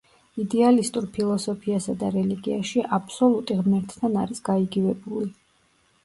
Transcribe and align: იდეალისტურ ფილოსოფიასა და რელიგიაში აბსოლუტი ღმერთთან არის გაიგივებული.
იდეალისტურ 0.43 1.07
ფილოსოფიასა 1.17 1.93
და 2.03 2.07
რელიგიაში 2.15 2.81
აბსოლუტი 2.97 3.57
ღმერთთან 3.59 4.17
არის 4.23 4.41
გაიგივებული. 4.49 5.29